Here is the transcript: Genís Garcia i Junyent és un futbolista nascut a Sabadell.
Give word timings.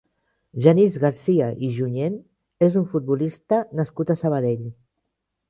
Genís 0.67 0.95
Garcia 1.03 1.49
i 1.67 1.69
Junyent 1.75 2.15
és 2.69 2.79
un 2.83 2.89
futbolista 2.95 3.61
nascut 3.83 4.15
a 4.15 4.19
Sabadell. 4.25 4.67